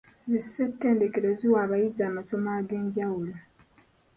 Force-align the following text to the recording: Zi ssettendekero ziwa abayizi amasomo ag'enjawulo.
Zi 0.29 0.39
ssettendekero 0.43 1.29
ziwa 1.39 1.59
abayizi 1.65 2.01
amasomo 2.09 2.49
ag'enjawulo. 2.59 3.33